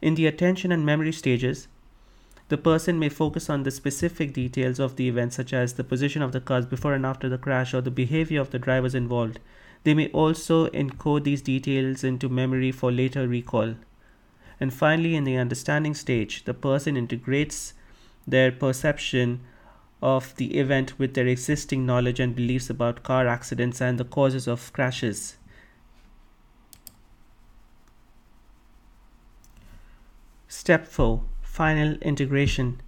In 0.01 0.15
the 0.15 0.27
attention 0.27 0.71
and 0.71 0.85
memory 0.85 1.13
stages, 1.13 1.67
the 2.49 2.57
person 2.57 2.99
may 2.99 3.09
focus 3.09 3.49
on 3.49 3.63
the 3.63 3.71
specific 3.71 4.33
details 4.33 4.79
of 4.79 4.95
the 4.95 5.07
event, 5.07 5.33
such 5.33 5.53
as 5.53 5.73
the 5.73 5.83
position 5.83 6.21
of 6.21 6.31
the 6.31 6.41
cars 6.41 6.65
before 6.65 6.93
and 6.93 7.05
after 7.05 7.29
the 7.29 7.37
crash 7.37 7.73
or 7.73 7.81
the 7.81 7.91
behavior 7.91 8.41
of 8.41 8.49
the 8.49 8.59
drivers 8.59 8.95
involved. 8.95 9.39
They 9.83 9.93
may 9.93 10.09
also 10.09 10.67
encode 10.69 11.23
these 11.23 11.41
details 11.41 12.03
into 12.03 12.27
memory 12.27 12.71
for 12.71 12.91
later 12.91 13.27
recall. 13.27 13.75
And 14.59 14.73
finally, 14.73 15.15
in 15.15 15.23
the 15.23 15.37
understanding 15.37 15.93
stage, 15.93 16.43
the 16.43 16.53
person 16.53 16.97
integrates 16.97 17.73
their 18.27 18.51
perception 18.51 19.41
of 20.01 20.35
the 20.37 20.57
event 20.57 20.97
with 20.97 21.13
their 21.13 21.27
existing 21.27 21.85
knowledge 21.85 22.19
and 22.19 22.35
beliefs 22.35 22.69
about 22.69 23.03
car 23.03 23.27
accidents 23.27 23.81
and 23.81 23.97
the 23.97 24.05
causes 24.05 24.47
of 24.47 24.71
crashes. 24.73 25.37
Step 30.47 30.87
4 30.87 31.21
Final 31.41 31.95
Integration. 32.01 32.81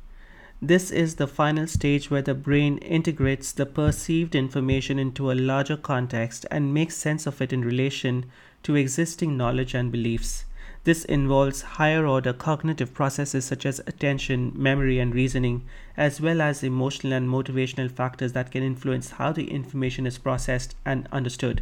This 0.62 0.92
is 0.92 1.16
the 1.16 1.28
final 1.28 1.66
stage 1.66 2.12
where 2.12 2.22
the 2.22 2.36
brain 2.36 2.78
integrates 2.78 3.52
the 3.52 3.66
perceived 3.66 4.36
information 4.36 5.00
into 5.00 5.32
a 5.32 5.34
larger 5.34 5.76
context 5.76 6.46
and 6.52 6.74
makes 6.74 6.96
sense 6.96 7.26
of 7.26 7.42
it 7.42 7.52
in 7.52 7.62
relation 7.62 8.26
to 8.64 8.76
existing 8.76 9.36
knowledge 9.36 9.74
and 9.74 9.92
beliefs. 9.92 10.46
This 10.84 11.06
involves 11.06 11.62
higher 11.62 12.08
order 12.08 12.34
cognitive 12.34 12.94
processes 12.94 13.46
such 13.46 13.68
as 13.68 13.82
attention, 13.86 14.52
memory, 14.56 15.00
and 15.00 15.14
reasoning, 15.14 15.64
as 15.96 16.20
well 16.20 16.42
as 16.42 16.64
emotional 16.64 17.14
and 17.14 17.30
motivational 17.30 17.92
factors 17.92 18.34
that 18.34 18.50
can 18.50 18.64
influence 18.64 19.12
how 19.12 19.32
the 19.32 19.52
information 19.52 20.08
is 20.08 20.18
processed 20.18 20.76
and 20.84 21.08
understood. 21.12 21.62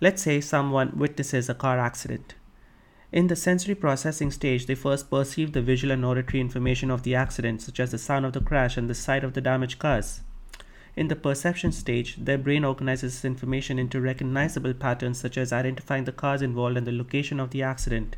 Let's 0.00 0.22
say 0.22 0.40
someone 0.40 0.98
witnesses 0.98 1.48
a 1.48 1.54
car 1.54 1.78
accident. 1.78 2.34
In 3.12 3.28
the 3.28 3.36
sensory 3.36 3.74
processing 3.76 4.30
stage, 4.32 4.66
they 4.66 4.74
first 4.74 5.10
perceive 5.10 5.52
the 5.52 5.62
visual 5.62 5.92
and 5.92 6.04
auditory 6.04 6.40
information 6.40 6.90
of 6.90 7.04
the 7.04 7.14
accident, 7.14 7.62
such 7.62 7.78
as 7.78 7.92
the 7.92 7.98
sound 7.98 8.24
of 8.24 8.32
the 8.32 8.40
crash 8.40 8.76
and 8.76 8.90
the 8.90 8.94
sight 8.94 9.22
of 9.22 9.34
the 9.34 9.40
damaged 9.40 9.78
cars. 9.78 10.22
In 10.96 11.08
the 11.08 11.16
perception 11.16 11.72
stage, 11.72 12.16
their 12.16 12.38
brain 12.38 12.64
organizes 12.64 13.14
this 13.14 13.24
information 13.24 13.78
into 13.78 14.00
recognizable 14.00 14.74
patterns 14.74 15.20
such 15.20 15.38
as 15.38 15.52
identifying 15.52 16.04
the 16.04 16.12
cars 16.12 16.42
involved 16.42 16.76
and 16.76 16.86
the 16.86 16.92
location 16.92 17.38
of 17.38 17.50
the 17.50 17.62
accident. 17.62 18.16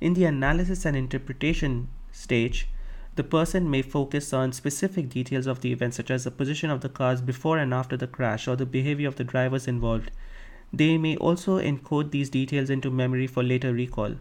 In 0.00 0.14
the 0.14 0.24
analysis 0.24 0.86
and 0.86 0.96
interpretation 0.96 1.88
stage, 2.10 2.68
the 3.16 3.24
person 3.24 3.70
may 3.70 3.82
focus 3.82 4.32
on 4.32 4.52
specific 4.52 5.10
details 5.10 5.46
of 5.46 5.60
the 5.60 5.72
event, 5.72 5.94
such 5.94 6.10
as 6.10 6.24
the 6.24 6.30
position 6.30 6.70
of 6.70 6.80
the 6.80 6.88
cars 6.88 7.20
before 7.20 7.58
and 7.58 7.74
after 7.74 7.96
the 7.96 8.06
crash 8.06 8.48
or 8.48 8.56
the 8.56 8.64
behavior 8.64 9.08
of 9.08 9.16
the 9.16 9.24
drivers 9.24 9.68
involved. 9.68 10.10
They 10.72 10.96
may 10.96 11.16
also 11.16 11.58
encode 11.58 12.12
these 12.12 12.30
details 12.30 12.70
into 12.70 12.90
memory 12.90 13.26
for 13.26 13.42
later 13.42 13.72
recall. 13.72 14.14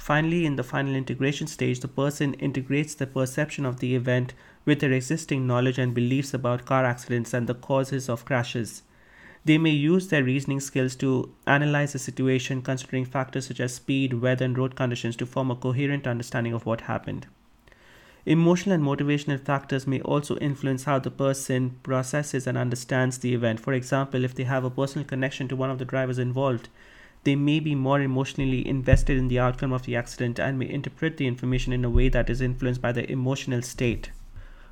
Finally, 0.00 0.46
in 0.46 0.56
the 0.56 0.64
final 0.64 0.94
integration 0.94 1.46
stage, 1.46 1.80
the 1.80 1.86
person 1.86 2.32
integrates 2.34 2.94
the 2.94 3.06
perception 3.06 3.66
of 3.66 3.80
the 3.80 3.94
event 3.94 4.32
with 4.64 4.80
their 4.80 4.92
existing 4.92 5.46
knowledge 5.46 5.76
and 5.76 5.92
beliefs 5.92 6.32
about 6.32 6.64
car 6.64 6.86
accidents 6.86 7.34
and 7.34 7.46
the 7.46 7.54
causes 7.54 8.08
of 8.08 8.24
crashes. 8.24 8.82
They 9.44 9.58
may 9.58 9.72
use 9.72 10.08
their 10.08 10.24
reasoning 10.24 10.60
skills 10.60 10.96
to 10.96 11.34
analyze 11.46 11.92
the 11.92 11.98
situation, 11.98 12.62
considering 12.62 13.04
factors 13.04 13.48
such 13.48 13.60
as 13.60 13.74
speed, 13.74 14.14
weather, 14.14 14.46
and 14.46 14.56
road 14.56 14.74
conditions 14.74 15.16
to 15.16 15.26
form 15.26 15.50
a 15.50 15.54
coherent 15.54 16.06
understanding 16.06 16.54
of 16.54 16.64
what 16.64 16.80
happened. 16.92 17.26
Emotional 18.24 18.74
and 18.74 18.82
motivational 18.82 19.38
factors 19.38 19.86
may 19.86 20.00
also 20.00 20.38
influence 20.38 20.84
how 20.84 20.98
the 20.98 21.10
person 21.10 21.78
processes 21.82 22.46
and 22.46 22.56
understands 22.56 23.18
the 23.18 23.34
event. 23.34 23.60
For 23.60 23.74
example, 23.74 24.24
if 24.24 24.34
they 24.34 24.44
have 24.44 24.64
a 24.64 24.70
personal 24.70 25.06
connection 25.06 25.46
to 25.48 25.56
one 25.56 25.70
of 25.70 25.78
the 25.78 25.84
drivers 25.84 26.18
involved, 26.18 26.70
they 27.24 27.36
may 27.36 27.60
be 27.60 27.74
more 27.74 28.00
emotionally 28.00 28.66
invested 28.66 29.18
in 29.18 29.28
the 29.28 29.38
outcome 29.38 29.72
of 29.72 29.82
the 29.82 29.96
accident 29.96 30.38
and 30.38 30.58
may 30.58 30.68
interpret 30.68 31.16
the 31.16 31.26
information 31.26 31.72
in 31.72 31.84
a 31.84 31.90
way 31.90 32.08
that 32.08 32.30
is 32.30 32.40
influenced 32.40 32.80
by 32.80 32.92
their 32.92 33.04
emotional 33.08 33.62
state. 33.62 34.10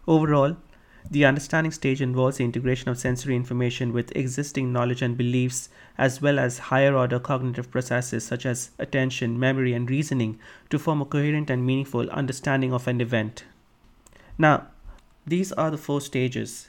Overall, 0.06 0.56
the 1.10 1.24
understanding 1.24 1.72
stage 1.72 2.02
involves 2.02 2.36
the 2.36 2.44
integration 2.44 2.88
of 2.88 2.98
sensory 2.98 3.36
information 3.36 3.92
with 3.92 4.14
existing 4.16 4.72
knowledge 4.72 5.00
and 5.00 5.16
beliefs, 5.16 5.68
as 5.96 6.20
well 6.20 6.38
as 6.38 6.58
higher 6.58 6.94
order 6.94 7.18
cognitive 7.18 7.70
processes 7.70 8.26
such 8.26 8.44
as 8.44 8.70
attention, 8.78 9.38
memory, 9.38 9.72
and 9.72 9.88
reasoning 9.88 10.38
to 10.70 10.78
form 10.78 11.00
a 11.00 11.06
coherent 11.06 11.50
and 11.50 11.64
meaningful 11.64 12.10
understanding 12.10 12.72
of 12.72 12.88
an 12.88 13.00
event. 13.00 13.44
Now, 14.36 14.66
these 15.26 15.52
are 15.52 15.70
the 15.70 15.78
four 15.78 16.00
stages. 16.00 16.68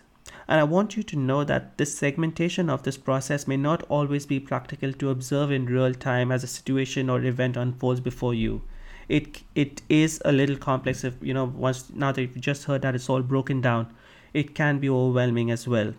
And 0.49 0.59
I 0.59 0.63
want 0.63 0.97
you 0.97 1.03
to 1.03 1.15
know 1.15 1.43
that 1.43 1.77
this 1.77 1.95
segmentation 1.95 2.71
of 2.71 2.81
this 2.81 2.97
process 2.97 3.47
may 3.47 3.55
not 3.55 3.83
always 3.83 4.25
be 4.25 4.39
practical 4.39 4.91
to 4.93 5.11
observe 5.11 5.51
in 5.51 5.67
real 5.67 5.93
time 5.93 6.31
as 6.31 6.43
a 6.43 6.47
situation 6.47 7.07
or 7.07 7.23
event 7.23 7.55
unfolds 7.55 7.99
before 7.99 8.33
you. 8.33 8.63
It 9.07 9.43
it 9.53 9.83
is 9.89 10.19
a 10.25 10.31
little 10.31 10.57
complex 10.57 11.03
if 11.03 11.13
you 11.21 11.35
know 11.35 11.45
once 11.45 11.91
now 11.93 12.11
that 12.11 12.21
you've 12.23 12.41
just 12.41 12.63
heard 12.63 12.81
that 12.81 12.95
it's 12.95 13.09
all 13.09 13.21
broken 13.21 13.61
down 13.61 13.93
it 14.33 14.55
can 14.55 14.79
be 14.79 14.89
overwhelming 14.89 15.51
as 15.51 15.67
well. 15.67 15.93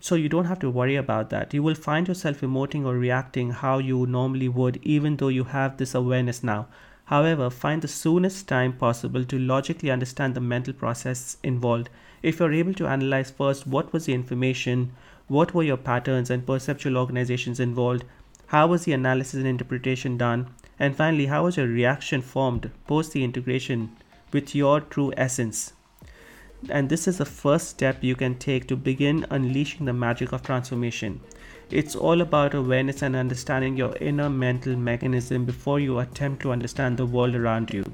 So 0.00 0.16
you 0.16 0.28
don't 0.28 0.52
have 0.52 0.58
to 0.58 0.68
worry 0.68 0.96
about 0.96 1.30
that. 1.30 1.54
You 1.54 1.62
will 1.62 1.74
find 1.74 2.06
yourself 2.06 2.42
emoting 2.42 2.84
or 2.84 2.98
reacting 2.98 3.52
how 3.52 3.78
you 3.78 4.04
normally 4.04 4.50
would 4.50 4.80
even 4.82 5.16
though 5.16 5.28
you 5.28 5.44
have 5.44 5.78
this 5.78 5.94
awareness 5.94 6.42
now 6.42 6.66
however 7.06 7.50
find 7.50 7.82
the 7.82 7.88
soonest 7.88 8.48
time 8.48 8.72
possible 8.72 9.24
to 9.24 9.38
logically 9.38 9.90
understand 9.90 10.34
the 10.34 10.40
mental 10.40 10.72
process 10.72 11.36
involved 11.42 11.88
if 12.22 12.38
you're 12.38 12.52
able 12.52 12.74
to 12.74 12.86
analyze 12.86 13.30
first 13.30 13.66
what 13.66 13.92
was 13.92 14.06
the 14.06 14.14
information 14.14 14.92
what 15.28 15.54
were 15.54 15.62
your 15.62 15.76
patterns 15.76 16.30
and 16.30 16.46
perceptual 16.46 16.96
organizations 16.96 17.60
involved 17.60 18.04
how 18.48 18.66
was 18.66 18.84
the 18.84 18.92
analysis 18.92 19.34
and 19.34 19.46
interpretation 19.46 20.16
done 20.16 20.48
and 20.78 20.96
finally, 20.96 21.26
how 21.26 21.44
was 21.44 21.56
your 21.56 21.68
reaction 21.68 22.20
formed 22.20 22.70
post 22.86 23.12
the 23.12 23.22
integration 23.22 23.96
with 24.32 24.54
your 24.54 24.80
true 24.80 25.12
essence? 25.16 25.72
And 26.68 26.88
this 26.88 27.06
is 27.06 27.18
the 27.18 27.24
first 27.24 27.68
step 27.68 28.02
you 28.02 28.16
can 28.16 28.36
take 28.36 28.66
to 28.68 28.76
begin 28.76 29.26
unleashing 29.30 29.86
the 29.86 29.92
magic 29.92 30.32
of 30.32 30.42
transformation. 30.42 31.20
It's 31.70 31.96
all 31.96 32.20
about 32.20 32.54
awareness 32.54 33.02
and 33.02 33.16
understanding 33.16 33.76
your 33.76 33.96
inner 33.96 34.30
mental 34.30 34.76
mechanism 34.76 35.44
before 35.44 35.80
you 35.80 35.98
attempt 35.98 36.42
to 36.42 36.52
understand 36.52 36.96
the 36.96 37.06
world 37.06 37.34
around 37.34 37.72
you. 37.72 37.84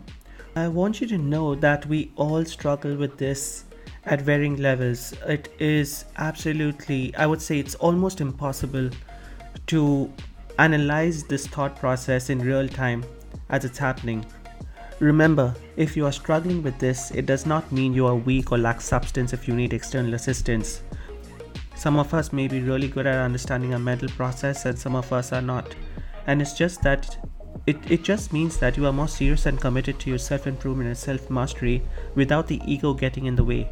I 0.57 0.69
want 0.69 1.01
you 1.01 1.07
to 1.09 1.19
know 1.19 1.55
that 1.55 1.87
we 1.87 2.13
all 2.17 2.45
struggle 2.45 2.97
with 2.97 3.17
this 3.17 3.65
at 4.05 4.21
varying 4.21 4.57
levels. 4.57 5.15
It 5.27 5.53
is 5.59 6.05
absolutely, 6.17 7.15
I 7.17 7.27
would 7.27 7.41
say, 7.41 7.59
it's 7.59 7.75
almost 7.77 8.21
impossible 8.21 8.91
to 9.69 10.13
Analyze 10.61 11.25
this 11.25 11.47
thought 11.47 11.75
process 11.77 12.29
in 12.29 12.39
real 12.39 12.69
time 12.69 13.03
as 13.49 13.65
it's 13.65 13.79
happening. 13.79 14.27
Remember, 14.99 15.55
if 15.79 15.97
you 15.97 16.05
are 16.05 16.13
struggling 16.13 16.63
with 16.63 16.79
this, 16.79 17.11
it 17.13 17.25
does 17.25 17.47
not 17.47 17.73
mean 17.73 17.95
you 17.95 18.07
are 18.07 18.15
weak 18.15 18.53
or 18.53 18.59
lack 18.59 18.83
substance 18.83 19.33
if 19.33 19.49
you 19.49 19.55
need 19.55 19.73
external 19.73 20.13
assistance. 20.13 20.83
Some 21.81 21.99
of 21.99 22.13
us 22.13 22.31
may 22.31 22.47
be 22.47 22.61
really 22.61 22.89
good 22.89 23.07
at 23.07 23.15
understanding 23.15 23.73
a 23.73 23.79
mental 23.79 24.11
process 24.11 24.67
and 24.67 24.79
some 24.79 24.95
of 24.95 25.11
us 25.15 25.33
are 25.33 25.41
not. 25.41 25.75
And 26.27 26.43
it's 26.43 26.53
just 26.53 26.83
that 26.83 27.17
it, 27.67 27.79
it 27.91 28.03
just 28.03 28.35
means 28.35 28.59
that 28.59 28.77
you 28.77 28.85
are 28.85 28.93
more 28.93 29.09
serious 29.09 29.47
and 29.47 29.59
committed 29.59 29.99
to 30.01 30.11
your 30.11 30.19
self 30.19 30.47
improvement 30.47 30.89
and 30.89 30.99
self 30.99 31.31
mastery 31.31 31.81
without 32.15 32.49
the 32.49 32.61
ego 32.67 32.93
getting 32.93 33.25
in 33.25 33.35
the 33.35 33.45
way. 33.45 33.71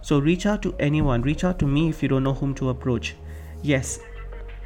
So 0.00 0.18
reach 0.18 0.46
out 0.46 0.62
to 0.62 0.74
anyone, 0.80 1.20
reach 1.20 1.44
out 1.44 1.58
to 1.58 1.66
me 1.66 1.90
if 1.90 2.02
you 2.02 2.08
don't 2.08 2.24
know 2.24 2.32
whom 2.32 2.54
to 2.54 2.70
approach. 2.70 3.16
Yes, 3.62 3.98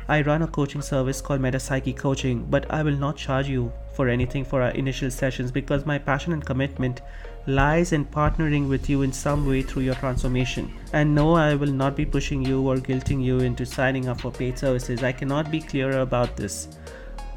I 0.06 0.22
run 0.22 0.42
a 0.42 0.46
coaching 0.46 0.80
service 0.80 1.20
called 1.20 1.40
Metapsyche 1.40 1.96
Coaching, 1.96 2.46
but 2.48 2.70
I 2.70 2.84
will 2.84 2.96
not 2.96 3.16
charge 3.16 3.48
you 3.48 3.72
for 3.94 4.08
anything 4.08 4.44
for 4.44 4.62
our 4.62 4.70
initial 4.70 5.10
sessions 5.10 5.50
because 5.50 5.84
my 5.84 5.98
passion 5.98 6.32
and 6.32 6.46
commitment 6.46 7.02
lies 7.48 7.92
in 7.92 8.04
partnering 8.04 8.68
with 8.68 8.88
you 8.88 9.02
in 9.02 9.12
some 9.12 9.46
way 9.46 9.62
through 9.62 9.82
your 9.82 9.96
transformation. 9.96 10.72
And 10.92 11.14
no, 11.14 11.34
I 11.34 11.56
will 11.56 11.72
not 11.72 11.96
be 11.96 12.06
pushing 12.06 12.44
you 12.44 12.60
or 12.68 12.76
guilting 12.76 13.22
you 13.24 13.38
into 13.38 13.66
signing 13.66 14.08
up 14.08 14.20
for 14.20 14.30
paid 14.30 14.58
services. 14.58 15.02
I 15.02 15.10
cannot 15.10 15.50
be 15.50 15.60
clearer 15.60 16.00
about 16.00 16.36
this. 16.36 16.68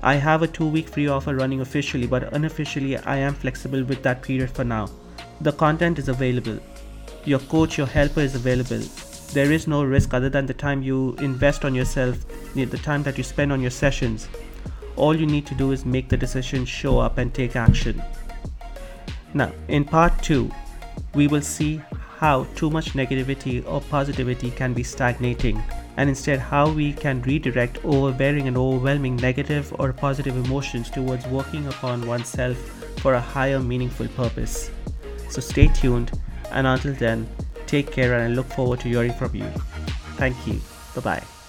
I 0.04 0.16
have 0.16 0.44
a 0.44 0.48
two 0.48 0.68
week 0.68 0.90
free 0.90 1.08
offer 1.08 1.36
running 1.36 1.62
officially, 1.62 2.06
but 2.06 2.34
unofficially, 2.34 2.98
I 2.98 3.18
am 3.18 3.34
flexible 3.34 3.84
with 3.84 4.04
that 4.04 4.22
period 4.22 4.52
for 4.52 4.64
now. 4.64 4.90
The 5.42 5.54
content 5.54 5.98
is 5.98 6.10
available. 6.10 6.60
Your 7.26 7.40
coach, 7.40 7.78
your 7.80 7.88
helper 7.88 8.20
is 8.22 8.36
available 8.36 8.82
there 9.34 9.52
is 9.54 9.66
no 9.66 9.84
risk 9.86 10.14
other 10.14 10.30
than 10.30 10.46
the 10.46 10.54
time 10.54 10.84
you 10.84 11.16
invest 11.22 11.64
on 11.64 11.74
yourself, 11.74 12.18
the 12.54 12.66
time 12.78 13.02
that 13.04 13.18
you 13.18 13.24
spend 13.24 13.54
on 13.54 13.62
your 13.62 13.72
sessions. 13.72 14.28
All 14.98 15.16
you 15.16 15.26
need 15.26 15.46
to 15.48 15.56
do 15.56 15.72
is 15.72 15.86
make 15.86 16.10
the 16.10 16.18
decision, 16.18 16.66
show 16.66 17.00
up, 17.00 17.18
and 17.18 17.34
take 17.34 17.56
action. 17.56 18.04
Now, 19.34 19.52
in 19.68 19.86
part 19.86 20.22
two, 20.22 20.52
we 21.14 21.28
will 21.28 21.42
see 21.42 21.82
how 22.18 22.46
too 22.56 22.70
much 22.70 22.94
negativity 22.94 23.66
or 23.68 23.82
positivity 23.82 24.52
can 24.52 24.74
be 24.74 24.84
stagnating, 24.84 25.62
and 25.98 26.10
instead, 26.10 26.40
how 26.40 26.72
we 26.72 26.94
can 26.94 27.22
redirect 27.24 27.84
overbearing 27.84 28.48
and 28.48 28.58
overwhelming 28.58 29.16
negative 29.16 29.74
or 29.80 29.94
positive 29.94 30.36
emotions 30.36 30.90
towards 30.90 31.26
working 31.28 31.68
upon 31.68 32.06
oneself 32.06 32.58
for 33.00 33.16
a 33.16 33.22
higher 33.22 33.60
meaningful 33.60 34.08
purpose. 34.10 34.70
So, 35.30 35.42
stay 35.42 35.68
tuned, 35.68 36.12
and 36.52 36.68
until 36.68 36.94
then, 36.94 37.28
Take 37.72 37.90
care 37.90 38.14
and 38.16 38.24
I 38.24 38.28
look 38.36 38.48
forward 38.48 38.82
to 38.82 38.90
hearing 38.90 39.14
from 39.14 39.34
you. 39.34 39.48
Thank 40.18 40.46
you. 40.46 40.60
Bye 40.94 41.02
bye. 41.02 41.41